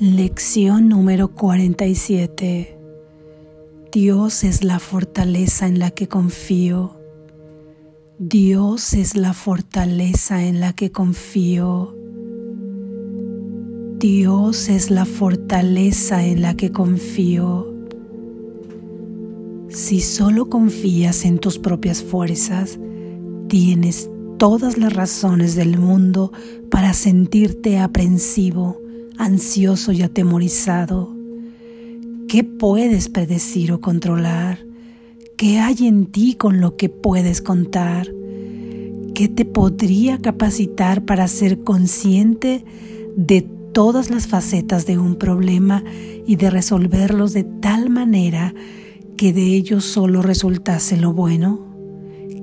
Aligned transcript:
Lección 0.00 0.88
número 0.88 1.28
47. 1.34 2.78
Dios 3.92 4.44
es 4.44 4.64
la 4.64 4.78
fortaleza 4.78 5.66
en 5.66 5.78
la 5.78 5.90
que 5.90 6.08
confío. 6.08 6.96
Dios 8.18 8.94
es 8.94 9.14
la 9.14 9.34
fortaleza 9.34 10.42
en 10.42 10.58
la 10.58 10.72
que 10.72 10.90
confío. 10.90 11.94
Dios 13.98 14.70
es 14.70 14.90
la 14.90 15.04
fortaleza 15.04 16.24
en 16.24 16.40
la 16.40 16.56
que 16.56 16.72
confío. 16.72 17.70
Si 19.68 20.00
solo 20.00 20.48
confías 20.48 21.26
en 21.26 21.38
tus 21.38 21.58
propias 21.58 22.02
fuerzas, 22.02 22.80
tienes 23.48 24.08
todas 24.38 24.78
las 24.78 24.94
razones 24.94 25.56
del 25.56 25.76
mundo 25.76 26.32
para 26.70 26.94
sentirte 26.94 27.78
aprensivo 27.78 28.80
ansioso 29.20 29.92
y 29.92 30.02
atemorizado. 30.02 31.14
¿Qué 32.26 32.42
puedes 32.42 33.10
predecir 33.10 33.70
o 33.70 33.80
controlar? 33.80 34.64
¿Qué 35.36 35.58
hay 35.58 35.86
en 35.86 36.06
ti 36.06 36.34
con 36.34 36.60
lo 36.60 36.76
que 36.76 36.88
puedes 36.88 37.42
contar? 37.42 38.08
¿Qué 39.14 39.28
te 39.28 39.44
podría 39.44 40.18
capacitar 40.18 41.04
para 41.04 41.28
ser 41.28 41.62
consciente 41.64 42.64
de 43.14 43.42
todas 43.72 44.10
las 44.10 44.26
facetas 44.26 44.86
de 44.86 44.96
un 44.96 45.16
problema 45.16 45.84
y 46.26 46.36
de 46.36 46.48
resolverlos 46.48 47.34
de 47.34 47.44
tal 47.44 47.90
manera 47.90 48.54
que 49.18 49.34
de 49.34 49.54
ellos 49.54 49.84
solo 49.84 50.22
resultase 50.22 50.96
lo 50.96 51.12
bueno? 51.12 51.69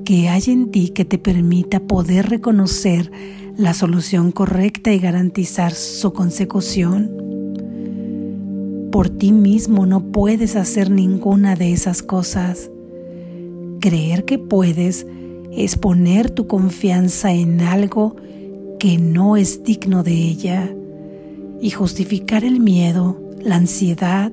¿Qué 0.08 0.30
hay 0.30 0.44
en 0.48 0.72
ti 0.72 0.88
que 0.88 1.04
te 1.04 1.18
permita 1.18 1.82
poder 1.82 2.30
reconocer 2.30 3.12
la 3.58 3.74
solución 3.74 4.32
correcta 4.32 4.94
y 4.94 5.00
garantizar 5.00 5.74
su 5.74 6.14
consecución. 6.14 7.12
Por 8.90 9.10
ti 9.10 9.34
mismo 9.34 9.86
no 9.86 10.14
puedes 10.14 10.56
hacer 10.56 10.92
ninguna 10.92 11.58
de 11.58 11.74
esas 11.74 12.04
cosas. 12.04 12.72
Creer 13.82 14.24
que 14.24 14.40
puedes 14.40 15.06
es 15.52 15.76
poner 15.76 16.30
tu 16.30 16.48
confianza 16.48 17.34
en 17.34 17.60
algo 17.60 18.16
que 18.80 18.98
no 18.98 19.36
es 19.36 19.66
digno 19.66 20.04
de 20.04 20.14
ella 20.14 20.74
y 21.60 21.72
justificar 21.72 22.46
el 22.46 22.62
miedo, 22.62 23.20
la 23.42 23.58
ansiedad, 23.58 24.32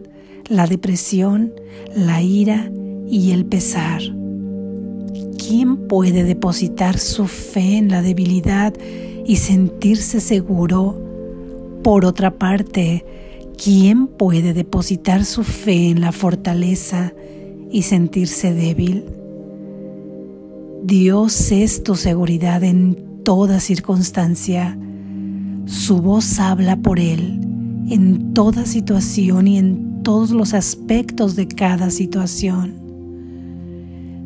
la 0.49 0.69
depresión, 0.69 1.53
la 1.97 2.23
ira 2.23 2.71
y 3.09 3.33
el 3.33 3.45
pesar. 3.45 4.03
¿Quién 5.39 5.89
puede 5.89 6.25
depositar 6.25 6.99
su 6.99 7.27
fe 7.27 7.79
en 7.79 7.89
la 7.89 8.03
debilidad 8.03 8.75
y 9.25 9.37
sentirse 9.37 10.21
seguro. 10.21 11.01
Por 11.83 12.05
otra 12.05 12.39
parte, 12.39 13.05
¿quién 13.63 14.07
puede 14.07 14.55
depositar 14.55 15.25
su 15.25 15.45
fe 15.45 15.91
en 15.91 16.01
la 16.01 16.13
fortaleza 16.13 17.13
y 17.71 17.83
sentirse 17.83 18.55
débil? 18.55 19.05
Dios 20.83 21.51
es 21.51 21.83
tu 21.83 21.95
seguridad 21.95 22.63
en 22.63 23.23
toda 23.25 23.61
circunstancia. 23.61 24.79
Su 25.67 26.01
voz 26.03 26.39
habla 26.39 26.77
por 26.77 27.01
Él 27.01 27.41
en 27.91 28.33
toda 28.35 28.65
situación 28.65 29.47
y 29.47 29.59
en 29.59 30.03
todos 30.03 30.31
los 30.31 30.53
aspectos 30.55 31.37
de 31.37 31.49
cada 31.49 31.91
situación, 31.91 32.75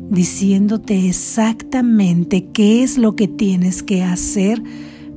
diciéndote 0.09 1.07
exactamente 1.07 2.47
qué 2.51 2.83
es 2.83 2.97
lo 2.97 3.15
que 3.15 3.27
tienes 3.27 3.83
que 3.83 4.03
hacer 4.03 4.61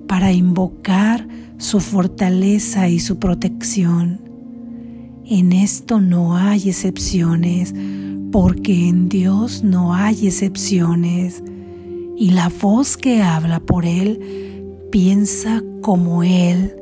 para 0.07 0.33
invocar 0.33 1.27
su 1.59 1.81
fortaleza 1.81 2.89
y 2.89 2.99
su 2.99 3.19
protección. 3.19 4.21
En 5.25 5.53
esto 5.53 6.01
no 6.01 6.37
hay 6.37 6.69
excepciones, 6.69 7.75
porque 8.31 8.89
en 8.89 9.09
Dios 9.09 9.63
no 9.63 9.95
hay 9.95 10.27
excepciones, 10.27 11.43
y 12.17 12.31
la 12.31 12.51
voz 12.51 12.97
que 12.97 13.23
habla 13.23 13.61
por 13.61 13.87
Él 13.87 14.21
piensa 14.91 15.63
como 15.81 16.23
Él. 16.23 16.77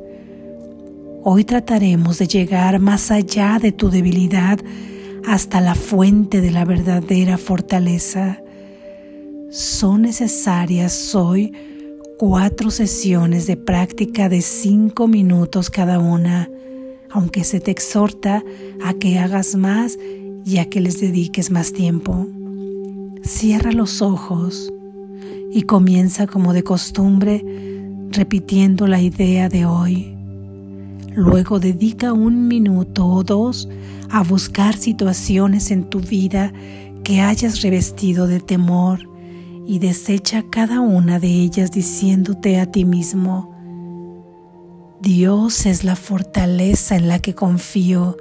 Hoy 1.23 1.45
trataremos 1.45 2.17
de 2.17 2.27
llegar 2.27 2.79
más 2.79 3.11
allá 3.11 3.59
de 3.61 3.71
tu 3.71 3.89
debilidad 3.89 4.59
hasta 5.25 5.61
la 5.61 5.75
fuente 5.75 6.41
de 6.41 6.51
la 6.51 6.65
verdadera 6.65 7.37
fortaleza. 7.37 8.41
Son 9.49 10.03
necesarias 10.03 11.13
hoy 11.15 11.51
cuatro 12.17 12.71
sesiones 12.71 13.47
de 13.47 13.57
práctica 13.57 14.29
de 14.29 14.41
cinco 14.41 15.07
minutos 15.07 15.69
cada 15.69 15.99
una, 15.99 16.49
aunque 17.09 17.43
se 17.43 17.59
te 17.59 17.71
exhorta 17.71 18.43
a 18.83 18.93
que 18.93 19.19
hagas 19.19 19.55
más 19.55 19.97
y 20.45 20.57
a 20.59 20.69
que 20.69 20.81
les 20.81 21.01
dediques 21.01 21.51
más 21.51 21.73
tiempo. 21.73 22.27
Cierra 23.23 23.71
los 23.71 24.01
ojos 24.01 24.71
y 25.51 25.63
comienza 25.63 26.27
como 26.27 26.53
de 26.53 26.63
costumbre 26.63 27.43
repitiendo 28.11 28.87
la 28.87 29.01
idea 29.01 29.49
de 29.49 29.65
hoy. 29.65 30.20
Luego 31.13 31.59
dedica 31.59 32.13
un 32.13 32.47
minuto 32.47 33.05
o 33.05 33.23
dos 33.23 33.67
a 34.09 34.23
buscar 34.23 34.75
situaciones 34.77 35.71
en 35.71 35.89
tu 35.89 35.99
vida 35.99 36.53
que 37.03 37.21
hayas 37.21 37.61
revestido 37.61 38.27
de 38.27 38.39
temor 38.39 39.09
y 39.67 39.79
desecha 39.79 40.43
cada 40.49 40.79
una 40.79 41.19
de 41.19 41.27
ellas 41.27 41.71
diciéndote 41.71 42.59
a 42.59 42.65
ti 42.65 42.85
mismo, 42.85 43.51
Dios 45.01 45.65
es 45.65 45.83
la 45.83 45.95
fortaleza 45.95 46.95
en 46.95 47.07
la 47.07 47.19
que 47.19 47.33
confío. 47.33 48.17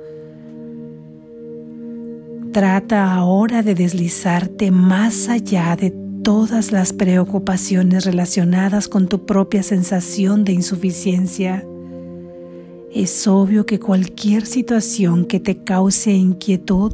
Trata 2.53 3.13
ahora 3.15 3.63
de 3.63 3.75
deslizarte 3.75 4.71
más 4.71 5.29
allá 5.29 5.77
de 5.77 5.91
todas 6.23 6.73
las 6.73 6.93
preocupaciones 6.93 8.05
relacionadas 8.05 8.89
con 8.89 9.09
tu 9.09 9.27
propia 9.27 9.63
sensación 9.63 10.45
de 10.45 10.53
insuficiencia. 10.53 11.65
Es 12.93 13.27
obvio 13.27 13.67
que 13.67 13.79
cualquier 13.79 14.47
situación 14.47 15.25
que 15.25 15.41
te 15.41 15.63
cause 15.63 16.13
inquietud 16.13 16.93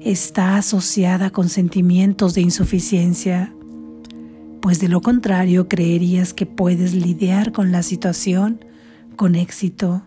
está 0.00 0.56
asociada 0.56 1.30
con 1.30 1.48
sentimientos 1.48 2.34
de 2.34 2.42
insuficiencia 2.42 3.52
pues 4.60 4.80
de 4.80 4.88
lo 4.88 5.00
contrario 5.00 5.68
creerías 5.68 6.34
que 6.34 6.46
puedes 6.46 6.94
lidiar 6.94 7.52
con 7.52 7.72
la 7.72 7.82
situación 7.82 8.64
con 9.16 9.34
éxito. 9.34 10.02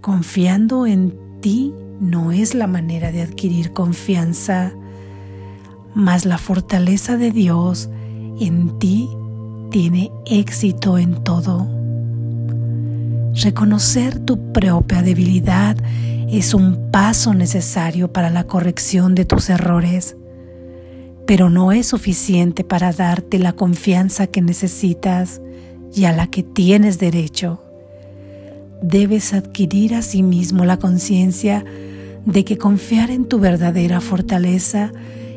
Confiando 0.00 0.86
en 0.86 1.16
ti 1.40 1.72
no 2.00 2.32
es 2.32 2.54
la 2.54 2.66
manera 2.66 3.12
de 3.12 3.22
adquirir 3.22 3.72
confianza, 3.72 4.72
mas 5.94 6.24
la 6.24 6.38
fortaleza 6.38 7.16
de 7.16 7.30
Dios 7.30 7.88
en 8.40 8.78
ti 8.78 9.08
tiene 9.70 10.10
éxito 10.26 10.98
en 10.98 11.22
todo. 11.22 11.75
Reconocer 13.42 14.18
tu 14.18 14.52
propia 14.52 15.02
debilidad 15.02 15.76
es 16.28 16.54
un 16.54 16.90
paso 16.90 17.34
necesario 17.34 18.12
para 18.12 18.30
la 18.30 18.44
corrección 18.44 19.14
de 19.14 19.24
tus 19.24 19.50
errores 19.50 20.16
pero 21.26 21.50
no 21.50 21.72
es 21.72 21.88
suficiente 21.88 22.62
para 22.64 22.92
darte 22.92 23.38
la 23.38 23.52
confianza 23.52 24.28
que 24.28 24.40
necesitas 24.40 25.42
y 25.92 26.04
a 26.04 26.12
la 26.12 26.28
que 26.28 26.42
tienes 26.44 26.98
derecho. 26.98 27.60
Debes 28.80 29.34
adquirir 29.34 29.94
a 29.94 30.02
sí 30.02 30.22
la 30.52 30.78
conciencia 30.78 31.64
de 32.24 32.44
que 32.44 32.58
confiar 32.58 33.10
en 33.10 33.24
tu 33.24 33.40
verdadera 33.40 34.00
fortaleza 34.00 34.92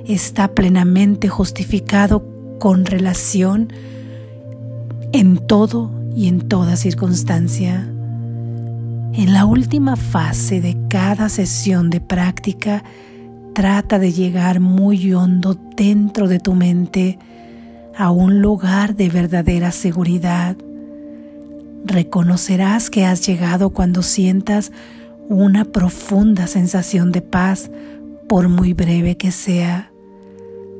está 0.07 0.53
plenamente 0.53 1.27
justificado 1.27 2.23
con 2.59 2.85
relación 2.85 3.73
en 5.11 5.37
todo 5.37 5.91
y 6.15 6.27
en 6.27 6.47
toda 6.47 6.75
circunstancia. 6.75 7.87
En 9.13 9.33
la 9.33 9.45
última 9.45 9.95
fase 9.95 10.61
de 10.61 10.77
cada 10.89 11.29
sesión 11.29 11.89
de 11.89 12.01
práctica, 12.01 12.83
Trata 13.59 13.99
de 13.99 14.13
llegar 14.13 14.61
muy 14.61 15.13
hondo 15.13 15.59
dentro 15.75 16.29
de 16.29 16.39
tu 16.39 16.55
mente 16.55 17.19
a 17.97 18.09
un 18.09 18.41
lugar 18.41 18.95
de 18.95 19.09
verdadera 19.09 19.71
seguridad. 19.71 20.55
Reconocerás 21.83 22.89
que 22.89 23.05
has 23.05 23.27
llegado 23.27 23.71
cuando 23.71 24.01
sientas 24.01 24.71
una 25.27 25.65
profunda 25.65 26.47
sensación 26.47 27.11
de 27.11 27.21
paz, 27.21 27.69
por 28.29 28.47
muy 28.47 28.73
breve 28.73 29.17
que 29.17 29.31
sea. 29.31 29.91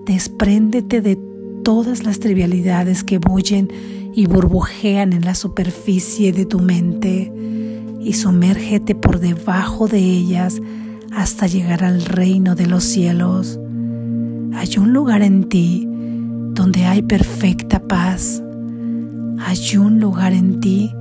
Despréndete 0.05 1.01
de 1.01 1.19
todas 1.65 2.05
las 2.05 2.19
trivialidades 2.19 3.03
que 3.03 3.17
bullen 3.17 3.67
y 4.13 4.25
burbujean 4.25 5.13
en 5.13 5.25
la 5.25 5.35
superficie 5.35 6.33
de 6.33 6.45
tu 6.45 6.59
mente 6.59 7.31
y 7.99 8.13
sumérgete 8.13 8.95
por 8.95 9.19
debajo 9.19 9.87
de 9.87 9.99
ellas 9.99 10.59
hasta 11.11 11.47
llegar 11.47 11.83
al 11.83 12.05
reino 12.05 12.55
de 12.55 12.67
los 12.67 12.83
cielos. 12.83 13.59
Hay 14.53 14.77
un 14.77 14.93
lugar 14.93 15.21
en 15.21 15.49
ti 15.49 15.87
donde 16.53 16.85
hay 16.85 17.01
perfecta 17.01 17.79
paz. 17.79 18.41
Hay 19.39 19.77
un 19.77 19.99
lugar 19.99 20.33
en 20.33 20.59
ti 20.59 20.91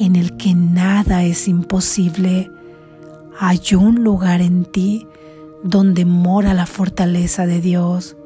en 0.00 0.16
el 0.16 0.36
que 0.36 0.54
nada 0.54 1.24
es 1.24 1.48
imposible, 1.48 2.50
hay 3.38 3.60
un 3.74 4.02
lugar 4.02 4.40
en 4.40 4.64
ti 4.64 5.06
donde 5.62 6.04
mora 6.04 6.54
la 6.54 6.66
fortaleza 6.66 7.46
de 7.46 7.60
Dios. 7.60 8.16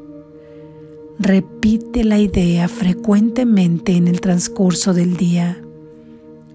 Repite 1.18 2.04
la 2.04 2.18
idea 2.18 2.68
frecuentemente 2.68 3.96
en 3.96 4.08
el 4.08 4.20
transcurso 4.20 4.94
del 4.94 5.16
día. 5.16 5.62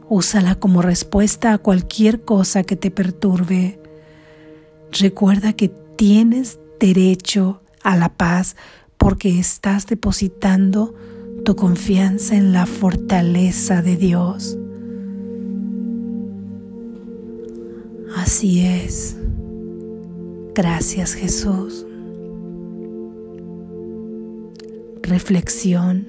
Úsala 0.09 0.55
como 0.55 0.81
respuesta 0.81 1.53
a 1.53 1.57
cualquier 1.57 2.21
cosa 2.21 2.63
que 2.63 2.75
te 2.75 2.91
perturbe. 2.91 3.79
Recuerda 4.91 5.53
que 5.53 5.69
tienes 5.95 6.59
derecho 6.79 7.61
a 7.83 7.95
la 7.97 8.09
paz 8.09 8.55
porque 8.97 9.39
estás 9.39 9.87
depositando 9.87 10.93
tu 11.45 11.55
confianza 11.55 12.35
en 12.35 12.51
la 12.51 12.65
fortaleza 12.65 13.81
de 13.81 13.95
Dios. 13.95 14.57
Así 18.15 18.61
es. 18.65 19.15
Gracias 20.53 21.13
Jesús. 21.13 21.86
Reflexión. 25.03 26.07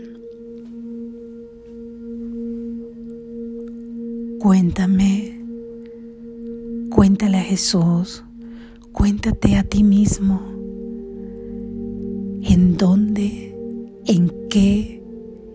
Cuéntame, 4.39 5.41
cuéntale 6.91 7.39
a 7.39 7.43
Jesús, 7.43 8.25
cuéntate 8.93 9.57
a 9.57 9.63
ti 9.65 9.83
mismo 9.83 10.41
en 12.43 12.77
dónde, 12.77 13.55
en 14.07 14.33
qué 14.49 15.03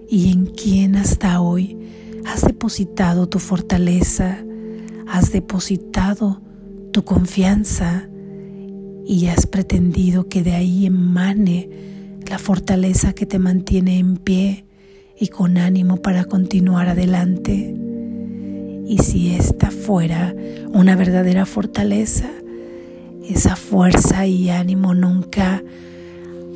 y 0.09 0.31
en 0.31 0.45
quién 0.45 0.95
hasta 0.95 1.41
hoy 1.41 1.77
has 2.25 2.41
depositado 2.43 3.27
tu 3.27 3.39
fortaleza, 3.39 4.37
has 5.07 5.31
depositado 5.31 6.41
tu 6.91 7.03
confianza 7.03 8.07
y 9.05 9.27
has 9.27 9.47
pretendido 9.47 10.27
que 10.29 10.43
de 10.43 10.53
ahí 10.53 10.85
emane 10.85 11.69
la 12.29 12.39
fortaleza 12.39 13.13
que 13.13 13.25
te 13.25 13.39
mantiene 13.39 13.99
en 13.99 14.17
pie 14.17 14.65
y 15.19 15.27
con 15.27 15.57
ánimo 15.57 15.97
para 15.97 16.25
continuar 16.25 16.89
adelante. 16.89 17.75
Y 18.85 18.97
si 18.99 19.35
esta 19.35 19.71
fuera 19.71 20.33
una 20.73 20.95
verdadera 20.95 21.45
fortaleza, 21.45 22.29
esa 23.27 23.55
fuerza 23.55 24.25
y 24.25 24.49
ánimo 24.49 24.93
nunca 24.93 25.63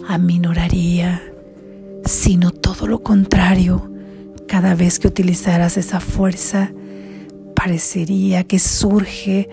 aminoraría, 0.08 1.22
sino 2.06 2.52
todo 2.52 2.88
lo 2.88 3.04
contrario. 3.04 3.92
Cada 4.48 4.75
vez 4.75 5.00
que 5.00 5.08
utilizaras 5.08 5.78
esa 5.78 6.00
fuerza, 6.00 6.72
parecería 7.56 8.44
que 8.44 8.60
surge 8.60 9.50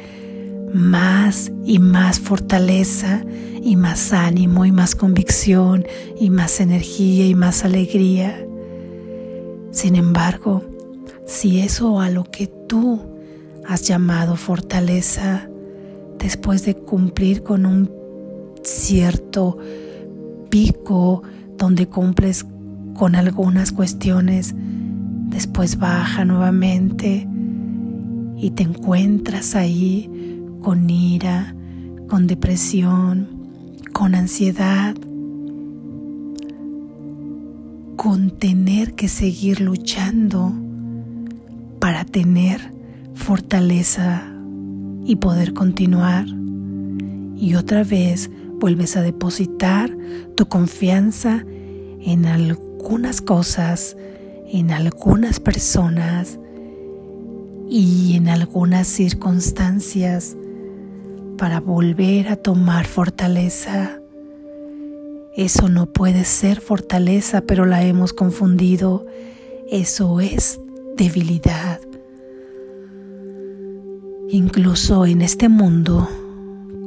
más 0.75 1.53
y 1.65 1.79
más 1.79 2.19
fortaleza 2.19 3.23
y 3.62 3.76
más 3.76 4.12
ánimo 4.12 4.65
y 4.65 4.73
más 4.73 4.97
convicción 4.97 5.87
y 6.19 6.31
más 6.31 6.61
energía 6.61 7.29
y 7.29 7.35
más 7.37 7.65
alegría. 7.65 8.44
Sin 9.71 9.94
embargo, 9.94 10.65
si 11.26 11.61
eso 11.61 12.00
a 12.00 12.11
lo 12.11 12.25
que 12.25 12.49
tú 12.49 13.00
has 13.67 13.82
llamado 13.82 14.35
fortaleza, 14.35 15.49
después 16.19 16.65
de 16.65 16.75
cumplir 16.75 17.44
con 17.44 17.67
un 17.67 17.91
cierto 18.65 19.56
pico 20.50 21.23
donde 21.56 21.87
cumples 21.87 22.44
con 22.94 23.15
algunas 23.15 23.71
cuestiones, 23.71 24.55
después 25.29 25.79
baja 25.79 26.25
nuevamente 26.25 27.29
y 28.37 28.50
te 28.50 28.65
encuentras 28.65 29.55
ahí 29.55 30.11
con 30.64 30.88
ira, 30.88 31.55
con 32.08 32.26
depresión, 32.26 33.28
con 33.93 34.14
ansiedad, 34.14 34.96
con 37.96 38.31
tener 38.31 38.94
que 38.94 39.08
seguir 39.08 39.61
luchando 39.61 40.55
para 41.81 42.06
tener 42.06 42.72
fortaleza 43.12 44.22
y 45.05 45.16
poder 45.16 45.52
continuar. 45.52 46.25
Y 47.37 47.56
otra 47.56 47.84
vez 47.84 48.31
vuelves 48.58 48.96
a 48.96 49.02
depositar 49.02 49.94
tu 50.34 50.46
confianza 50.46 51.44
en 52.00 52.25
algunas 52.25 53.20
cosas, 53.20 53.99
en 54.50 54.70
algunas 54.70 55.40
personas 55.40 56.38
y 57.69 58.16
en 58.16 58.31
algunas 58.31 58.88
circunstancias 58.88 60.38
para 61.36 61.60
volver 61.60 62.28
a 62.28 62.36
tomar 62.36 62.86
fortaleza. 62.86 64.00
Eso 65.36 65.69
no 65.69 65.86
puede 65.86 66.25
ser 66.25 66.60
fortaleza, 66.60 67.40
pero 67.40 67.66
la 67.66 67.82
hemos 67.82 68.12
confundido. 68.12 69.06
Eso 69.70 70.20
es 70.20 70.60
debilidad. 70.96 71.81
Incluso 74.31 75.06
en 75.06 75.22
este 75.22 75.48
mundo, 75.48 76.08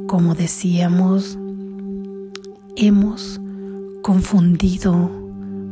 como 0.06 0.34
decíamos, 0.34 1.38
hemos 2.76 3.40
confundido 4.02 4.94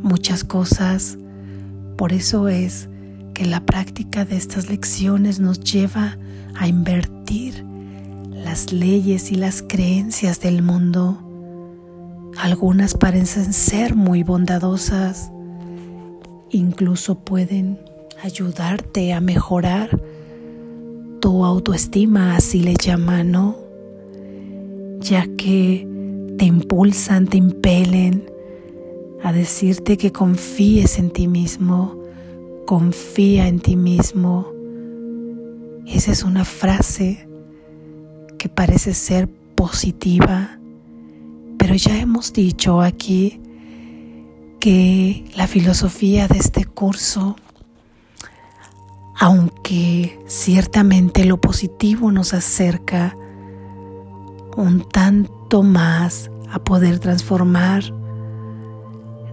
muchas 0.03 0.43
cosas. 0.43 1.17
Por 1.97 2.13
eso 2.13 2.47
es 2.47 2.89
que 3.33 3.45
la 3.45 3.65
práctica 3.65 4.25
de 4.25 4.37
estas 4.37 4.69
lecciones 4.69 5.39
nos 5.39 5.59
lleva 5.59 6.17
a 6.55 6.67
invertir 6.67 7.65
las 8.47 8.71
leyes 8.71 9.33
y 9.33 9.35
las 9.35 9.61
creencias 9.61 10.39
del 10.39 10.61
mundo. 10.61 11.17
Algunas 12.37 12.93
parecen 12.93 13.51
ser 13.51 13.93
muy 13.93 14.23
bondadosas, 14.23 15.33
incluso 16.49 17.19
pueden 17.25 17.77
ayudarte 18.23 19.11
a 19.11 19.19
mejorar 19.19 19.99
tu 21.19 21.43
autoestima, 21.43 22.37
así 22.37 22.61
le 22.61 22.75
llaman, 22.81 23.31
¿no? 23.31 23.57
Ya 25.01 25.27
que 25.35 25.85
te 26.37 26.45
impulsan, 26.45 27.27
te 27.27 27.35
impelen 27.35 28.31
a 29.23 29.33
decirte 29.33 29.97
que 29.97 30.13
confíes 30.13 30.99
en 30.99 31.09
ti 31.09 31.27
mismo, 31.27 32.01
confía 32.65 33.49
en 33.49 33.59
ti 33.59 33.75
mismo. 33.75 34.47
Esa 35.85 36.13
es 36.13 36.23
una 36.23 36.45
frase 36.45 37.26
que 38.37 38.49
parece 38.49 38.93
ser 38.93 39.29
positiva, 39.55 40.57
pero 41.57 41.75
ya 41.75 41.97
hemos 41.99 42.33
dicho 42.33 42.81
aquí 42.81 43.41
que 44.59 45.25
la 45.35 45.47
filosofía 45.47 46.27
de 46.27 46.37
este 46.37 46.65
curso, 46.65 47.35
aunque 49.17 50.19
ciertamente 50.27 51.25
lo 51.25 51.39
positivo 51.39 52.11
nos 52.11 52.33
acerca 52.33 53.15
un 54.55 54.87
tanto 54.89 55.63
más 55.63 56.31
a 56.51 56.59
poder 56.59 56.99
transformar 56.99 57.83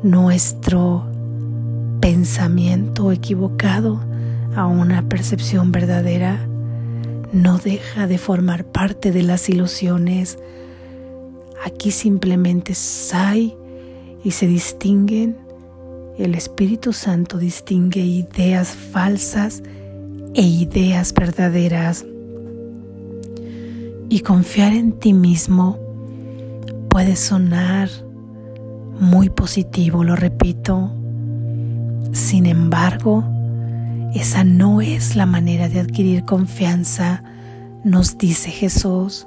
nuestro 0.02 1.06
pensamiento 2.00 3.12
equivocado 3.12 4.00
a 4.54 4.66
una 4.66 5.08
percepción 5.08 5.72
verdadera, 5.72 6.46
no 7.34 7.58
deja 7.58 8.06
de 8.06 8.16
formar 8.16 8.64
parte 8.64 9.10
de 9.10 9.24
las 9.24 9.48
ilusiones. 9.48 10.38
Aquí 11.64 11.90
simplemente 11.90 12.74
hay 13.12 13.56
y 14.22 14.30
se 14.30 14.46
distinguen. 14.46 15.36
El 16.16 16.36
Espíritu 16.36 16.92
Santo 16.92 17.38
distingue 17.38 18.00
ideas 18.00 18.68
falsas 18.68 19.64
e 20.34 20.42
ideas 20.42 21.12
verdaderas. 21.12 22.06
Y 24.08 24.20
confiar 24.20 24.72
en 24.72 24.92
ti 24.92 25.12
mismo 25.12 25.80
puede 26.88 27.16
sonar 27.16 27.88
muy 29.00 29.28
positivo, 29.28 30.04
lo 30.04 30.14
repito. 30.14 30.92
Sin 32.12 32.46
embargo, 32.46 33.24
esa 34.14 34.44
no 34.44 34.80
es 34.80 35.16
la 35.16 35.26
manera 35.26 35.68
de 35.68 35.80
adquirir 35.80 36.24
confianza, 36.24 37.22
nos 37.82 38.16
dice 38.16 38.50
Jesús, 38.50 39.26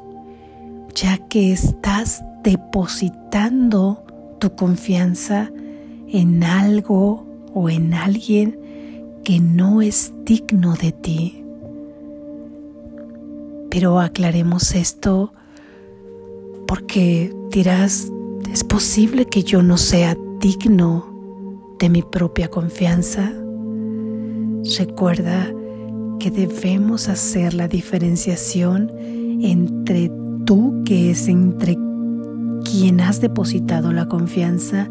ya 0.95 1.17
que 1.17 1.51
estás 1.51 2.23
depositando 2.43 4.03
tu 4.39 4.55
confianza 4.55 5.51
en 6.07 6.43
algo 6.43 7.25
o 7.53 7.69
en 7.69 7.93
alguien 7.93 8.59
que 9.23 9.39
no 9.39 9.81
es 9.81 10.13
digno 10.23 10.75
de 10.75 10.91
ti. 10.93 11.43
Pero 13.69 13.99
aclaremos 13.99 14.73
esto 14.73 15.33
porque 16.65 17.35
dirás, 17.51 18.07
¿es 18.51 18.63
posible 18.63 19.25
que 19.25 19.43
yo 19.43 19.61
no 19.61 19.77
sea 19.77 20.17
digno 20.39 21.05
de 21.77 21.89
mi 21.89 22.01
propia 22.01 22.47
confianza? 22.47 23.33
Recuerda 24.77 25.51
que 26.19 26.31
debemos 26.31 27.09
hacer 27.09 27.53
la 27.53 27.67
diferenciación 27.67 28.91
entre 29.41 30.11
tú, 30.45 30.83
que 30.85 31.11
es 31.11 31.27
entre 31.27 31.77
quien 32.63 32.99
has 33.01 33.21
depositado 33.21 33.93
la 33.93 34.07
confianza, 34.07 34.89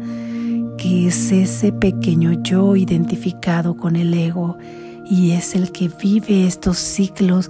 que 0.77 1.07
es 1.07 1.31
ese 1.31 1.71
pequeño 1.71 2.41
yo 2.43 2.75
identificado 2.75 3.75
con 3.75 3.95
el 3.95 4.13
ego 4.13 4.57
y 5.09 5.31
es 5.31 5.55
el 5.55 5.71
que 5.71 5.89
vive 6.01 6.45
estos 6.45 6.77
ciclos 6.77 7.49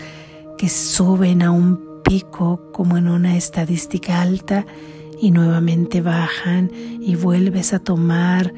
que 0.57 0.69
suben 0.69 1.41
a 1.41 1.51
un 1.51 2.01
pico 2.03 2.71
como 2.71 2.97
en 2.97 3.07
una 3.07 3.35
estadística 3.35 4.21
alta 4.21 4.65
y 5.21 5.31
nuevamente 5.31 6.01
bajan 6.01 6.71
y 7.01 7.15
vuelves 7.15 7.73
a 7.73 7.79
tomar 7.79 8.53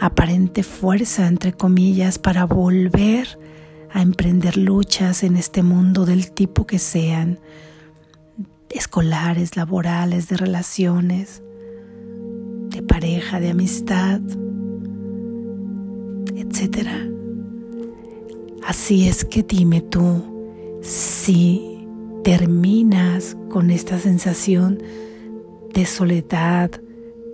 aparente 0.00 0.62
fuerza, 0.62 1.28
entre 1.28 1.52
comillas, 1.52 2.18
para 2.18 2.46
volver 2.46 3.38
a 3.90 4.00
emprender 4.00 4.56
luchas 4.56 5.22
en 5.22 5.36
este 5.36 5.62
mundo 5.62 6.06
del 6.06 6.32
tipo 6.32 6.66
que 6.66 6.78
sean, 6.78 7.38
escolares, 8.70 9.56
laborales, 9.56 10.28
de 10.28 10.38
relaciones, 10.38 11.42
de 12.70 12.82
pareja, 12.82 13.40
de 13.40 13.50
amistad, 13.50 14.22
etc. 16.34 16.88
Así 18.66 19.06
es 19.06 19.26
que 19.26 19.42
dime 19.42 19.82
tú 19.82 20.22
si 20.80 21.86
terminas 22.24 23.36
con 23.50 23.70
esta 23.70 23.98
sensación 23.98 24.82
de 25.74 25.84
soledad, 25.84 26.70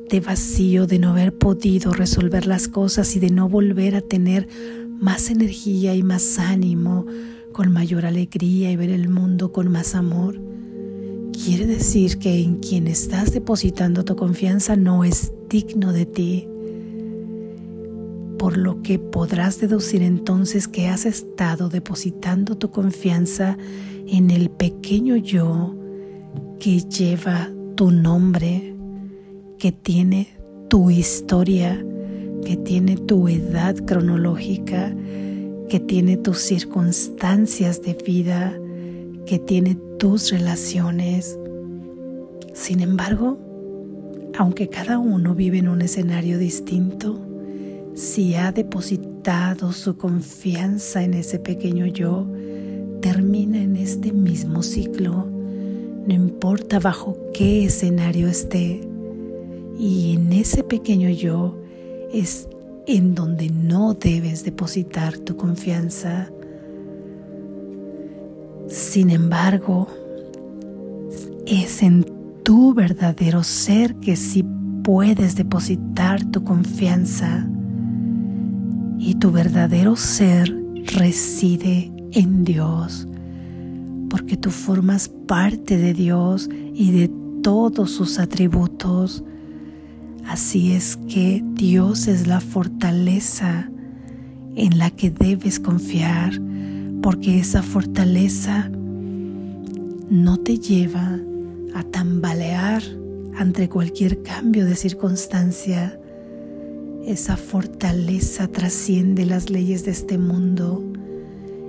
de 0.08 0.20
vacío, 0.20 0.86
de 0.86 0.98
no 0.98 1.10
haber 1.10 1.36
podido 1.36 1.92
resolver 1.92 2.46
las 2.46 2.68
cosas 2.68 3.16
y 3.16 3.20
de 3.20 3.30
no 3.30 3.48
volver 3.48 3.96
a 3.96 4.00
tener 4.00 4.48
más 4.98 5.30
energía 5.30 5.94
y 5.94 6.02
más 6.02 6.38
ánimo, 6.38 7.06
con 7.52 7.72
mayor 7.72 8.06
alegría 8.06 8.70
y 8.70 8.76
ver 8.76 8.90
el 8.90 9.08
mundo 9.08 9.52
con 9.52 9.70
más 9.70 9.94
amor. 9.94 10.40
Quiere 11.32 11.66
decir 11.66 12.18
que 12.18 12.40
en 12.40 12.56
quien 12.56 12.86
estás 12.86 13.32
depositando 13.32 14.04
tu 14.04 14.16
confianza 14.16 14.76
no 14.76 15.04
es 15.04 15.32
digno 15.48 15.92
de 15.92 16.06
ti, 16.06 16.48
por 18.38 18.56
lo 18.56 18.82
que 18.82 18.98
podrás 18.98 19.60
deducir 19.60 20.02
entonces 20.02 20.68
que 20.68 20.88
has 20.88 21.06
estado 21.06 21.68
depositando 21.68 22.56
tu 22.56 22.70
confianza 22.70 23.56
en 24.06 24.30
el 24.30 24.50
pequeño 24.50 25.16
yo 25.16 25.74
que 26.60 26.80
lleva 26.80 27.50
tu 27.74 27.90
nombre, 27.90 28.75
que 29.58 29.72
tiene 29.72 30.28
tu 30.68 30.90
historia, 30.90 31.84
que 32.44 32.56
tiene 32.56 32.96
tu 32.96 33.28
edad 33.28 33.74
cronológica, 33.76 34.94
que 35.68 35.80
tiene 35.80 36.16
tus 36.16 36.38
circunstancias 36.38 37.82
de 37.82 37.94
vida, 37.94 38.58
que 39.26 39.38
tiene 39.38 39.76
tus 39.98 40.30
relaciones. 40.30 41.38
Sin 42.52 42.80
embargo, 42.80 43.38
aunque 44.38 44.68
cada 44.68 44.98
uno 44.98 45.34
vive 45.34 45.58
en 45.58 45.68
un 45.68 45.82
escenario 45.82 46.38
distinto, 46.38 47.20
si 47.94 48.34
ha 48.34 48.52
depositado 48.52 49.72
su 49.72 49.96
confianza 49.96 51.02
en 51.02 51.14
ese 51.14 51.38
pequeño 51.38 51.86
yo, 51.86 52.26
termina 53.00 53.62
en 53.62 53.76
este 53.76 54.12
mismo 54.12 54.62
ciclo, 54.62 55.26
no 56.06 56.14
importa 56.14 56.78
bajo 56.78 57.16
qué 57.32 57.64
escenario 57.64 58.28
esté. 58.28 58.80
Y 59.78 60.14
en 60.14 60.32
ese 60.32 60.64
pequeño 60.64 61.10
yo 61.10 61.56
es 62.12 62.48
en 62.86 63.14
donde 63.14 63.50
no 63.50 63.94
debes 63.94 64.44
depositar 64.44 65.18
tu 65.18 65.36
confianza. 65.36 66.30
Sin 68.68 69.10
embargo, 69.10 69.88
es 71.46 71.82
en 71.82 72.04
tu 72.42 72.74
verdadero 72.74 73.42
ser 73.42 73.96
que 73.96 74.16
sí 74.16 74.44
puedes 74.82 75.34
depositar 75.36 76.24
tu 76.30 76.44
confianza 76.44 77.48
y 78.98 79.16
tu 79.16 79.30
verdadero 79.32 79.96
ser 79.96 80.56
reside 80.94 81.92
en 82.12 82.44
Dios, 82.44 83.06
porque 84.08 84.36
tú 84.36 84.50
formas 84.50 85.08
parte 85.08 85.76
de 85.76 85.92
Dios 85.92 86.48
y 86.72 86.92
de 86.92 87.10
todos 87.42 87.90
sus 87.90 88.18
atributos. 88.18 89.22
Así 90.28 90.72
es 90.72 90.98
que 91.08 91.42
Dios 91.54 92.08
es 92.08 92.26
la 92.26 92.40
fortaleza 92.40 93.70
en 94.56 94.78
la 94.78 94.90
que 94.90 95.10
debes 95.10 95.60
confiar, 95.60 96.40
porque 97.02 97.38
esa 97.38 97.62
fortaleza 97.62 98.70
no 100.10 100.38
te 100.38 100.58
lleva 100.58 101.20
a 101.74 101.82
tambalear 101.84 102.82
ante 103.36 103.68
cualquier 103.68 104.22
cambio 104.22 104.64
de 104.64 104.76
circunstancia, 104.76 105.98
esa 107.06 107.36
fortaleza 107.36 108.48
trasciende 108.48 109.26
las 109.26 109.48
leyes 109.48 109.84
de 109.84 109.92
este 109.92 110.18
mundo. 110.18 110.82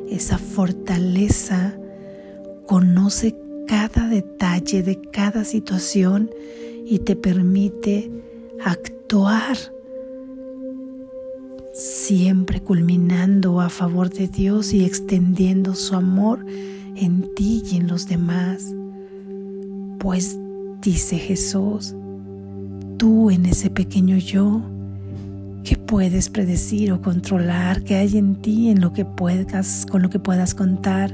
Esa 0.10 0.38
fortaleza 0.40 1.78
conoce 2.66 3.36
cada 3.68 4.08
detalle 4.08 4.82
de 4.82 5.00
cada 5.00 5.44
situación 5.44 6.32
y 6.86 7.00
te 7.00 7.16
permite 7.16 8.10
actuar 8.64 9.58
siempre 11.74 12.62
culminando 12.62 13.62
a 13.62 13.70
favor 13.70 14.10
de 14.10 14.28
Dios 14.28 14.74
y 14.74 14.84
extendiendo 14.84 15.76
su 15.76 15.96
amor 15.96 16.46
en 16.96 17.34
ti 17.36 17.64
y 17.72 17.78
en 17.78 17.88
los 17.88 18.08
demás. 18.08 18.74
Pues 20.00 20.38
dice 20.82 21.18
Jesús, 21.18 21.96
tú 22.98 23.30
en 23.30 23.46
ese 23.46 23.70
pequeño 23.70 24.18
yo, 24.18 24.64
¿Qué 25.68 25.76
puedes 25.76 26.30
predecir 26.30 26.94
o 26.94 27.02
controlar? 27.02 27.84
¿Qué 27.84 27.96
hay 27.96 28.18
en 28.18 28.38
ti 28.38 28.70
en 28.70 28.80
lo 28.80 28.94
que 28.94 29.04
puedas, 29.04 29.86
con 29.86 30.02
lo 30.02 30.10
que 30.10 30.18
puedas 30.18 30.56
contar? 30.56 31.14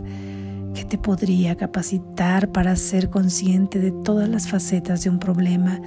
¿Qué 0.75 0.85
te 0.85 0.99
podría 0.99 1.55
capacitar 1.55 2.51
para 2.51 2.75
ser 2.75 3.09
consciente 3.09 3.79
de 3.79 3.91
todas 3.91 4.29
las 4.29 4.47
facetas 4.47 5.03
de 5.03 5.09
un 5.09 5.17
problema 5.17 5.81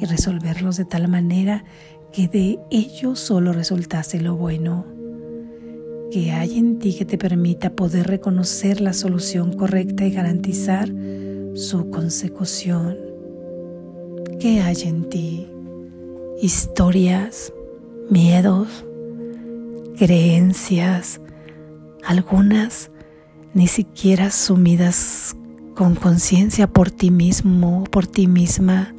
y 0.00 0.06
resolverlos 0.06 0.76
de 0.76 0.84
tal 0.84 1.08
manera 1.08 1.64
que 2.12 2.28
de 2.28 2.58
ello 2.70 3.16
solo 3.16 3.52
resultase 3.52 4.20
lo 4.20 4.36
bueno? 4.36 4.86
¿Qué 6.10 6.30
hay 6.30 6.58
en 6.58 6.78
ti 6.78 6.94
que 6.96 7.04
te 7.04 7.18
permita 7.18 7.74
poder 7.74 8.06
reconocer 8.06 8.80
la 8.80 8.92
solución 8.92 9.52
correcta 9.52 10.04
y 10.04 10.12
garantizar 10.12 10.88
su 11.54 11.90
consecución? 11.90 12.96
¿Qué 14.38 14.60
hay 14.60 14.76
en 14.82 15.08
ti? 15.08 15.48
Historias, 16.40 17.52
miedos, 18.10 18.84
creencias, 19.96 21.20
algunas 22.04 22.90
ni 23.54 23.66
siquiera 23.66 24.30
sumidas 24.30 25.36
con 25.74 25.94
conciencia 25.94 26.66
por 26.68 26.90
ti 26.90 27.10
mismo, 27.10 27.84
por 27.90 28.06
ti 28.06 28.26
misma, 28.26 28.94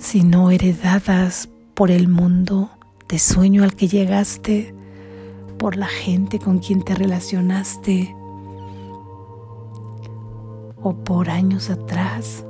sino 0.00 0.50
heredadas 0.50 1.48
por 1.74 1.90
el 1.90 2.08
mundo 2.08 2.70
de 3.08 3.18
sueño 3.18 3.62
al 3.62 3.76
que 3.76 3.86
llegaste, 3.86 4.74
por 5.58 5.76
la 5.76 5.86
gente 5.86 6.38
con 6.38 6.58
quien 6.58 6.82
te 6.82 6.94
relacionaste 6.94 8.16
o 10.82 10.94
por 11.04 11.28
años 11.28 11.68
atrás 11.68 12.44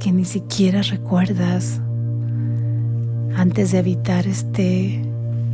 que 0.00 0.10
ni 0.10 0.24
siquiera 0.24 0.82
recuerdas 0.82 1.80
antes 3.36 3.70
de 3.70 3.78
habitar 3.78 4.26
este, 4.26 5.00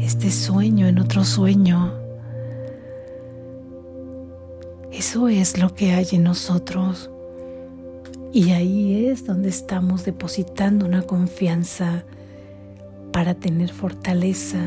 este 0.01 0.31
sueño 0.31 0.87
en 0.87 0.99
otro 0.99 1.25
sueño. 1.25 1.93
Eso 4.91 5.29
es 5.29 5.59
lo 5.59 5.75
que 5.75 5.93
hay 5.93 6.07
en 6.13 6.25
nosotros. 6.25 7.11
Y 8.33 8.51
ahí 8.51 9.07
es 9.07 9.27
donde 9.27 9.49
estamos 9.49 10.05
depositando 10.05 10.85
una 10.85 11.03
confianza 11.03 12.05
para 13.11 13.35
tener 13.35 13.71
fortaleza, 13.71 14.59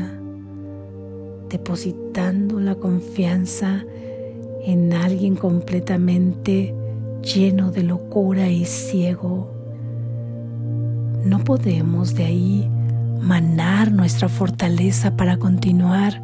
depositando 1.48 2.58
la 2.58 2.74
confianza 2.74 3.84
en 4.64 4.92
alguien 4.92 5.36
completamente 5.36 6.74
lleno 7.22 7.70
de 7.70 7.84
locura 7.84 8.48
y 8.48 8.64
ciego. 8.64 9.48
No 11.24 11.44
podemos 11.44 12.16
de 12.16 12.24
ahí 12.24 12.70
manar 13.20 13.92
nuestra 13.92 14.28
fortaleza 14.28 15.16
para 15.16 15.36
continuar 15.36 16.20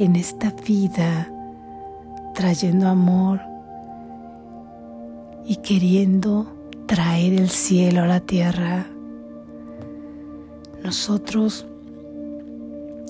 en 0.00 0.16
esta 0.16 0.52
vida 0.66 1.30
trayendo 2.34 2.88
amor 2.88 3.53
y 5.46 5.56
queriendo 5.56 6.46
traer 6.86 7.34
el 7.34 7.50
cielo 7.50 8.02
a 8.02 8.06
la 8.06 8.20
tierra. 8.20 8.86
Nosotros 10.82 11.66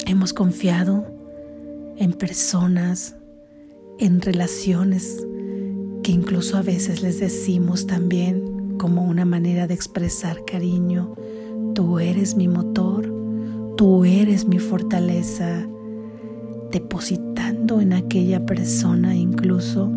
hemos 0.06 0.32
confiado 0.32 1.06
en 1.96 2.12
personas, 2.12 3.16
en 3.98 4.20
relaciones 4.20 5.24
que 6.02 6.12
incluso 6.12 6.56
a 6.56 6.62
veces 6.62 7.02
les 7.02 7.20
decimos 7.20 7.86
también 7.86 8.76
como 8.78 9.04
una 9.04 9.24
manera 9.24 9.66
de 9.66 9.74
expresar 9.74 10.44
cariño, 10.44 11.14
tú 11.74 11.98
eres 11.98 12.36
mi 12.36 12.48
motor, 12.48 13.12
tú 13.76 14.04
eres 14.04 14.46
mi 14.46 14.58
fortaleza, 14.58 15.66
depositando 16.70 17.80
en 17.80 17.92
aquella 17.92 18.44
persona 18.44 19.14
incluso 19.14 19.90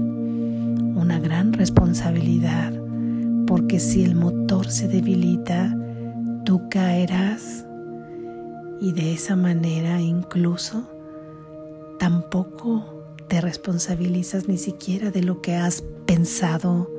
una 0.97 1.19
gran 1.19 1.53
responsabilidad, 1.53 2.73
porque 3.45 3.79
si 3.79 4.03
el 4.03 4.15
motor 4.15 4.69
se 4.71 4.87
debilita, 4.87 5.77
tú 6.43 6.67
caerás 6.69 7.65
y 8.81 8.93
de 8.93 9.13
esa 9.13 9.35
manera 9.35 10.01
incluso 10.01 10.89
tampoco 11.99 13.05
te 13.27 13.41
responsabilizas 13.41 14.47
ni 14.47 14.57
siquiera 14.57 15.11
de 15.11 15.21
lo 15.21 15.41
que 15.41 15.55
has 15.55 15.83
pensado. 16.05 16.91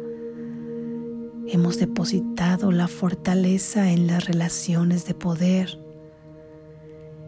Hemos 1.48 1.78
depositado 1.78 2.70
la 2.70 2.86
fortaleza 2.86 3.90
en 3.90 4.06
las 4.06 4.26
relaciones 4.26 5.06
de 5.06 5.14
poder, 5.14 5.78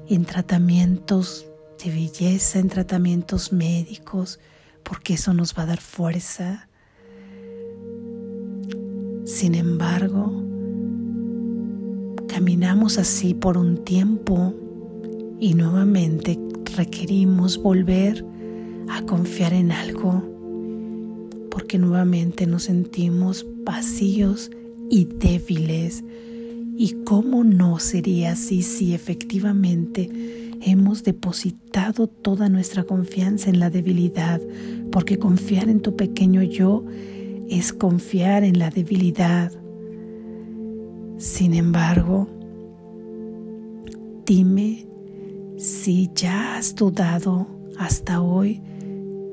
en 0.09 0.25
tratamientos 0.25 1.47
de 1.83 1.91
belleza, 1.91 2.59
en 2.59 2.69
tratamientos 2.69 3.53
médicos, 3.53 4.39
porque 4.91 5.15
eso 5.15 5.33
nos 5.33 5.57
va 5.57 5.63
a 5.63 5.67
dar 5.67 5.81
fuerza. 5.81 6.69
Sin 9.25 9.55
embargo, 9.55 10.43
caminamos 12.27 12.99
así 12.99 13.33
por 13.33 13.57
un 13.57 13.85
tiempo 13.85 14.53
y 15.39 15.55
nuevamente 15.55 16.41
requerimos 16.77 17.63
volver 17.63 18.27
a 18.89 19.03
confiar 19.03 19.53
en 19.53 19.71
algo 19.71 20.25
porque 21.53 21.79
nuevamente 21.79 22.49
nos 22.49 22.65
sentimos 22.65 23.47
vacíos 23.65 24.51
y 24.91 25.05
débiles. 25.05 26.03
¿Y 26.77 27.05
cómo 27.05 27.45
no 27.45 27.79
sería 27.79 28.33
así 28.33 28.63
si 28.65 28.93
efectivamente 28.93 30.11
hemos 30.61 31.05
depositado 31.05 32.07
toda 32.07 32.49
nuestra 32.49 32.85
confianza 32.85 33.51
en 33.51 33.61
la 33.61 33.71
debilidad? 33.71 34.41
Porque 34.91 35.19
confiar 35.19 35.69
en 35.69 35.81
tu 35.81 35.97
pequeño 35.97 36.43
yo 36.43 36.85
es 37.49 37.73
confiar 37.73 38.45
en 38.45 38.59
la 38.59 38.71
debilidad. 38.71 39.53
Sin 41.19 41.55
embargo, 41.55 42.29
dime 44.25 44.87
si 45.57 46.11
ya 46.15 46.57
has 46.57 46.75
dudado 46.75 47.47
hasta 47.79 48.23
hoy 48.23 48.63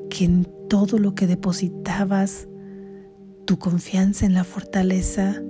que 0.09 0.25
en 0.25 0.47
todo 0.67 0.99
lo 0.99 1.15
que 1.15 1.27
depositabas 1.27 2.47
tu 3.45 3.57
confianza 3.57 4.25
en 4.25 4.33
la 4.33 4.43
fortaleza, 4.43 5.41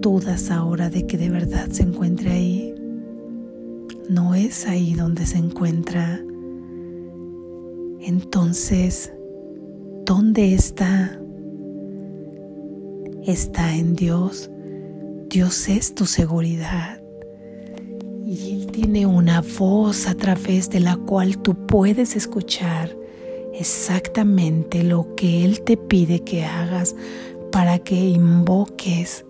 dudas 0.00 0.50
ahora 0.50 0.90
de 0.90 1.06
que 1.06 1.16
de 1.16 1.30
verdad 1.30 1.70
se 1.70 1.84
encuentre 1.84 2.30
ahí. 2.30 2.71
No 4.12 4.34
es 4.34 4.66
ahí 4.66 4.92
donde 4.92 5.24
se 5.24 5.38
encuentra. 5.38 6.20
Entonces, 8.00 9.12
¿dónde 10.04 10.54
está? 10.54 11.18
está 13.24 13.74
en 13.74 13.94
Dios. 13.94 14.50
Dios 15.28 15.68
es 15.68 15.94
tu 15.94 16.04
seguridad. 16.04 17.00
Y 18.26 18.52
Él 18.52 18.66
tiene 18.72 19.06
una 19.06 19.42
voz 19.58 20.06
a 20.06 20.14
través 20.14 20.68
de 20.70 20.80
la 20.80 20.96
cual 20.96 21.38
tú 21.38 21.54
puedes 21.66 22.16
escuchar 22.16 22.94
exactamente 23.54 24.82
lo 24.82 25.14
que 25.14 25.44
Él 25.44 25.62
te 25.62 25.76
pide 25.76 26.20
que 26.20 26.44
hagas 26.44 26.94
para 27.50 27.78
que 27.78 27.94
invoques 27.94 29.24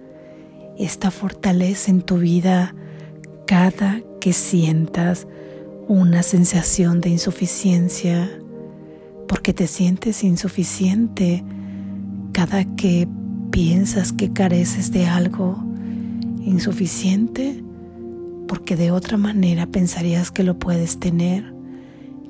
esta 0.77 1.11
fortaleza 1.11 1.91
en 1.91 2.03
tu 2.03 2.19
vida 2.19 2.75
cada 3.47 4.03
que 4.23 4.33
sientas 4.33 5.27
una 5.89 6.23
sensación 6.23 7.01
de 7.01 7.11
insuficiencia, 7.11 8.31
porque 9.27 9.53
te 9.53 9.67
sientes 9.67 10.23
insuficiente 10.23 11.43
cada 12.31 12.65
que 12.77 13.09
piensas 13.51 14.13
que 14.13 14.33
careces 14.33 14.93
de 14.93 15.07
algo 15.07 15.61
insuficiente 16.41 17.65
porque 18.47 18.77
de 18.77 18.93
otra 18.93 19.17
manera 19.17 19.67
pensarías 19.67 20.31
que 20.31 20.45
lo 20.45 20.57
puedes 20.57 21.01
tener, 21.01 21.53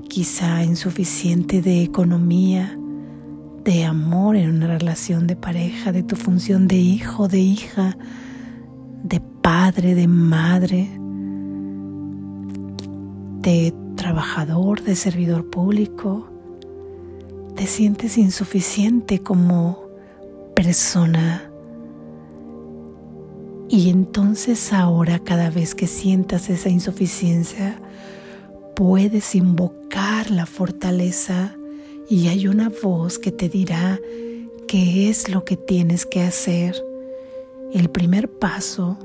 quizá 0.09 0.65
insuficiente 0.65 1.61
de 1.61 1.83
economía, 1.83 2.75
de 3.65 3.85
amor 3.85 4.37
en 4.37 4.49
una 4.49 4.79
relación 4.79 5.27
de 5.27 5.37
pareja, 5.37 5.93
de 5.93 6.03
tu 6.03 6.17
función 6.17 6.69
de 6.69 6.77
hijo, 6.77 7.29
de 7.29 7.41
hija, 7.41 7.99
de 9.05 9.21
padre, 9.43 9.95
de 9.95 10.09
madre, 10.09 11.02
de 13.43 13.75
trabajador, 13.97 14.83
de 14.83 14.95
servidor 14.95 15.51
público. 15.51 16.29
Te 17.57 17.67
sientes 17.67 18.17
insuficiente 18.17 19.19
como 19.19 19.83
persona. 20.55 21.51
Y 23.69 23.91
entonces 23.91 24.73
ahora 24.73 25.19
cada 25.19 25.51
vez 25.51 25.75
que 25.75 25.87
sientas 25.87 26.51
esa 26.51 26.69
insuficiencia, 26.69 27.81
puedes 28.77 29.35
invocar 29.35 30.31
la 30.31 30.47
fortaleza 30.47 31.57
y 32.09 32.29
hay 32.29 32.47
una 32.47 32.71
voz 32.83 33.19
que 33.19 33.33
te 33.33 33.49
dirá 33.49 33.99
qué 34.69 35.11
es 35.11 35.29
lo 35.29 35.45
que 35.45 35.57
tienes 35.57 36.07
que 36.07 36.23
hacer. 36.23 36.77
El 37.73 37.89
primer 37.89 38.31
paso, 38.31 38.99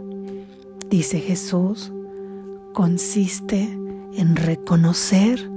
dice 0.89 1.21
Jesús, 1.21 1.91
consiste 2.73 3.69
en 4.13 4.36
reconocer 4.36 5.50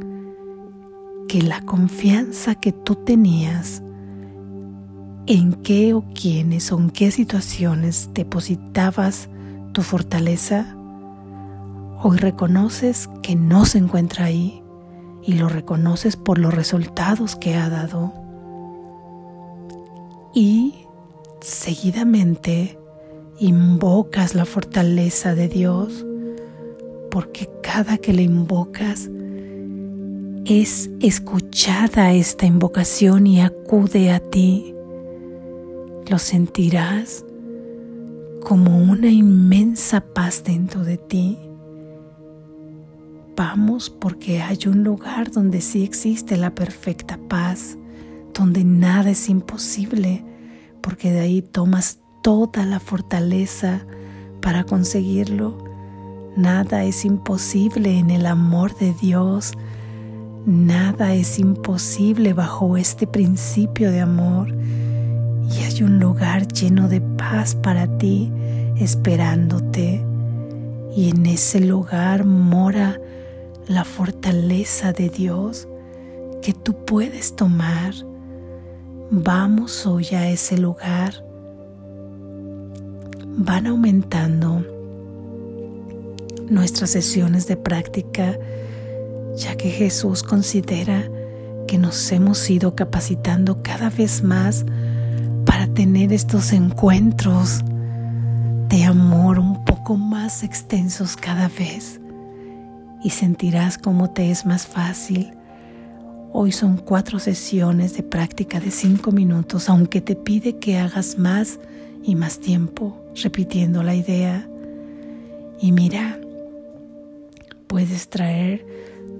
que 1.29 1.43
la 1.43 1.61
confianza 1.63 2.55
que 2.55 2.73
tú 2.73 2.97
tenías 2.97 3.83
en 5.27 5.53
qué 5.53 5.95
o 5.95 6.05
quiénes 6.13 6.73
o 6.73 6.79
en 6.79 6.91
qué 6.91 7.11
situaciones 7.11 8.11
depositabas 8.15 9.29
tu 9.73 9.83
fortaleza, 9.83 10.77
hoy 12.03 12.19
reconoces 12.19 13.09
que 13.23 13.37
no 13.37 13.65
se 13.65 13.79
encuentra 13.79 14.25
ahí 14.25 14.61
y 15.23 15.35
lo 15.35 15.49
reconoces 15.49 16.17
por 16.17 16.39
los 16.39 16.53
resultados 16.53 17.37
que 17.37 17.55
ha 17.55 17.69
dado. 17.69 18.13
Y 20.35 20.87
seguidamente 21.41 22.79
invocas 23.39 24.35
la 24.35 24.45
fortaleza 24.45 25.35
de 25.35 25.49
Dios 25.49 26.05
porque 27.11 27.49
cada 27.72 27.98
que 27.98 28.12
le 28.12 28.22
invocas 28.22 29.09
es 30.44 30.90
escuchada 31.00 32.12
esta 32.12 32.44
invocación 32.44 33.28
y 33.28 33.42
acude 33.42 34.11
a 34.11 34.18
ti 34.18 34.74
lo 36.09 36.18
sentirás 36.18 37.24
como 38.42 38.76
una 38.76 39.09
inmensa 39.09 40.00
paz 40.00 40.42
dentro 40.42 40.83
de 40.83 40.96
ti. 40.96 41.38
Vamos 43.37 43.88
porque 43.88 44.42
hay 44.42 44.59
un 44.66 44.83
lugar 44.83 45.30
donde 45.30 45.61
sí 45.61 45.85
existe 45.85 46.37
la 46.37 46.52
perfecta 46.52 47.20
paz, 47.28 47.78
donde 48.35 48.64
nada 48.64 49.11
es 49.11 49.28
imposible, 49.28 50.24
porque 50.80 51.12
de 51.12 51.20
ahí 51.20 51.40
tomas 51.40 52.00
toda 52.24 52.66
la 52.66 52.80
fortaleza 52.80 53.87
para 54.40 54.64
conseguirlo. 54.64 55.69
Nada 56.37 56.85
es 56.85 57.05
imposible 57.05 57.99
en 57.99 58.11
el 58.11 58.25
amor 58.25 58.77
de 58.77 58.93
Dios. 58.93 59.53
Nada 60.47 61.12
es 61.12 61.38
imposible 61.38 62.33
bajo 62.35 62.77
este 62.77 63.07
principio 63.07 63.90
de 63.90 64.01
amor 64.01 64.55
y 65.51 65.62
hay 65.64 65.83
un 65.83 65.99
lugar 65.99 66.47
lleno 66.47 66.88
de 66.88 67.01
paz 67.01 67.57
para 67.57 67.99
ti 67.99 68.33
esperándote. 68.77 70.05
Y 70.95 71.11
en 71.11 71.27
ese 71.27 71.61
lugar 71.61 72.25
mora 72.25 73.01
la 73.66 73.85
fortaleza 73.85 74.93
de 74.93 75.09
Dios 75.09 75.69
que 76.43 76.53
tú 76.53 76.85
puedes 76.85 77.35
tomar. 77.35 77.93
Vamos 79.11 79.85
hoy 79.85 80.07
a 80.14 80.29
ese 80.31 80.57
lugar. 80.59 81.25
Van 83.37 83.66
aumentando 83.66 84.80
nuestras 86.51 86.91
sesiones 86.91 87.47
de 87.47 87.57
práctica, 87.57 88.39
ya 89.37 89.57
que 89.57 89.71
Jesús 89.71 90.23
considera 90.23 91.09
que 91.67 91.79
nos 91.79 92.11
hemos 92.13 92.51
ido 92.51 92.75
capacitando 92.75 93.63
cada 93.63 93.89
vez 93.89 94.23
más 94.23 94.67
para 95.47 95.69
tener 95.69 96.13
estos 96.13 96.53
encuentros 96.53 97.61
de 98.69 98.85
amor 98.85 99.39
un 99.39 99.65
poco 99.65 99.97
más 99.97 100.43
extensos 100.43 101.17
cada 101.17 101.49
vez. 101.49 102.01
y 103.03 103.11
sentirás 103.11 103.79
cómo 103.79 104.11
te 104.11 104.31
es 104.31 104.45
más 104.45 104.67
fácil. 104.67 105.33
Hoy 106.33 106.53
son 106.53 106.77
cuatro 106.77 107.19
sesiones 107.19 107.97
de 107.97 108.03
práctica 108.03 108.61
de 108.61 108.71
cinco 108.71 109.11
minutos, 109.11 109.71
aunque 109.71 110.03
te 110.03 110.17
pide 110.17 110.59
que 110.59 110.79
hagas 110.79 111.19
más 111.19 111.59
y 112.03 112.15
más 112.15 112.39
tiempo 112.41 112.97
repitiendo 113.15 113.83
la 113.83 113.95
idea. 113.95 114.47
Y 115.61 115.73
mira, 115.73 116.21
puedes 117.70 118.09
traer 118.09 118.66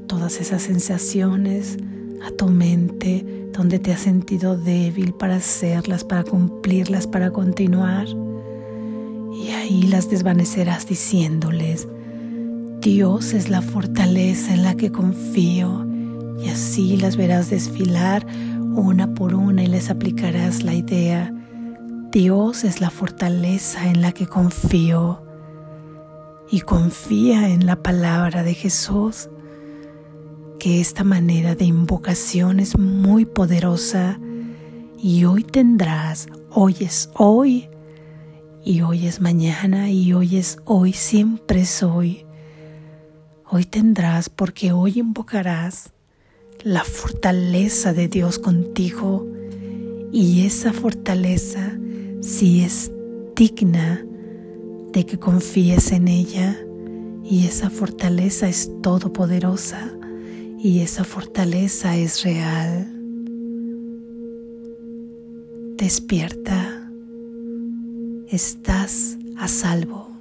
todas 0.08 0.40
esas 0.40 0.62
sensaciones 0.62 1.78
a 2.26 2.32
tu 2.32 2.48
mente 2.48 3.24
donde 3.52 3.78
te 3.78 3.92
has 3.92 4.00
sentido 4.00 4.56
débil 4.58 5.14
para 5.14 5.36
hacerlas, 5.36 6.02
para 6.02 6.24
cumplirlas, 6.24 7.06
para 7.06 7.30
continuar. 7.30 8.08
Y 8.08 9.50
ahí 9.50 9.82
las 9.84 10.10
desvanecerás 10.10 10.88
diciéndoles, 10.88 11.86
Dios 12.80 13.34
es 13.34 13.50
la 13.50 13.62
fortaleza 13.62 14.52
en 14.52 14.64
la 14.64 14.74
que 14.74 14.90
confío. 14.90 15.86
Y 16.42 16.48
así 16.48 16.96
las 16.96 17.16
verás 17.16 17.50
desfilar 17.50 18.26
una 18.74 19.14
por 19.14 19.32
una 19.36 19.62
y 19.62 19.68
les 19.68 19.90
aplicarás 19.90 20.64
la 20.64 20.74
idea, 20.74 21.32
Dios 22.10 22.64
es 22.64 22.80
la 22.80 22.90
fortaleza 22.90 23.88
en 23.88 24.02
la 24.02 24.10
que 24.10 24.26
confío. 24.26 25.30
Y 26.50 26.62
confía 26.62 27.48
en 27.48 27.64
la 27.64 27.80
palabra 27.80 28.42
de 28.42 28.54
Jesús 28.54 29.28
que 30.58 30.80
esta 30.80 31.04
manera 31.04 31.54
de 31.54 31.64
invocación 31.64 32.58
es 32.58 32.76
muy 32.76 33.24
poderosa 33.24 34.18
y 34.98 35.24
hoy 35.24 35.44
tendrás, 35.44 36.26
hoy 36.50 36.76
es 36.80 37.08
hoy 37.14 37.68
y 38.64 38.80
hoy 38.82 39.06
es 39.06 39.20
mañana 39.20 39.90
y 39.90 40.12
hoy 40.12 40.36
es 40.36 40.58
hoy, 40.64 40.92
siempre 40.92 41.60
es 41.62 41.82
hoy. 41.84 42.26
Hoy 43.48 43.64
tendrás 43.64 44.28
porque 44.28 44.72
hoy 44.72 44.98
invocarás 44.98 45.92
la 46.62 46.84
fortaleza 46.84 47.92
de 47.92 48.08
Dios 48.08 48.38
contigo 48.38 49.26
y 50.12 50.44
esa 50.46 50.72
fortaleza 50.72 51.78
si 52.20 52.62
es 52.62 52.90
digna 53.36 54.04
de 54.92 55.07
que 55.07 55.18
confíes 55.18 55.92
en 55.92 56.09
ella 56.09 56.59
y 57.24 57.46
esa 57.46 57.70
fortaleza 57.70 58.48
es 58.48 58.70
todopoderosa 58.83 59.90
y 60.59 60.81
esa 60.81 61.05
fortaleza 61.05 61.96
es 61.96 62.22
real. 62.24 62.92
Despierta, 65.76 66.90
estás 68.29 69.16
a 69.38 69.48
salvo. 69.48 70.19